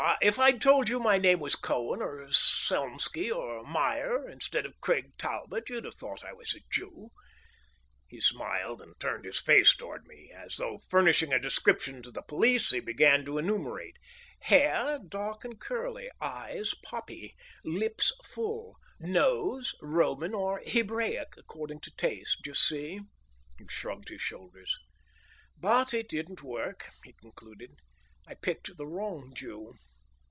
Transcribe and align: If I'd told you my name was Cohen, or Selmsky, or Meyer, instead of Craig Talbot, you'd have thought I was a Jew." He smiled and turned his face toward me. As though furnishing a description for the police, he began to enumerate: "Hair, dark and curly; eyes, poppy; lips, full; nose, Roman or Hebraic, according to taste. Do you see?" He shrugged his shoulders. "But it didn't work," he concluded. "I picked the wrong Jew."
If 0.19 0.37
I'd 0.39 0.61
told 0.61 0.89
you 0.89 0.99
my 0.99 1.17
name 1.17 1.39
was 1.39 1.55
Cohen, 1.55 2.01
or 2.01 2.27
Selmsky, 2.31 3.31
or 3.31 3.63
Meyer, 3.63 4.29
instead 4.29 4.65
of 4.67 4.79
Craig 4.81 5.15
Talbot, 5.17 5.69
you'd 5.69 5.85
have 5.85 5.95
thought 5.95 6.23
I 6.23 6.33
was 6.33 6.53
a 6.55 6.59
Jew." 6.71 7.09
He 8.07 8.19
smiled 8.21 8.81
and 8.81 8.99
turned 8.99 9.25
his 9.25 9.39
face 9.39 9.75
toward 9.75 10.05
me. 10.05 10.29
As 10.31 10.55
though 10.57 10.79
furnishing 10.89 11.31
a 11.33 11.39
description 11.39 12.01
for 12.03 12.11
the 12.11 12.21
police, 12.23 12.69
he 12.71 12.79
began 12.79 13.25
to 13.25 13.37
enumerate: 13.39 13.97
"Hair, 14.41 14.99
dark 15.07 15.43
and 15.45 15.59
curly; 15.59 16.09
eyes, 16.19 16.73
poppy; 16.83 17.35
lips, 17.63 18.11
full; 18.23 18.77
nose, 18.99 19.73
Roman 19.81 20.33
or 20.35 20.61
Hebraic, 20.67 21.35
according 21.37 21.79
to 21.81 21.91
taste. 21.95 22.39
Do 22.43 22.51
you 22.51 22.53
see?" 22.55 22.99
He 23.57 23.65
shrugged 23.69 24.09
his 24.09 24.21
shoulders. 24.21 24.75
"But 25.57 25.93
it 25.95 26.09
didn't 26.09 26.43
work," 26.43 26.89
he 27.03 27.13
concluded. 27.13 27.77
"I 28.27 28.33
picked 28.35 28.77
the 28.77 28.87
wrong 28.87 29.33
Jew." 29.35 29.75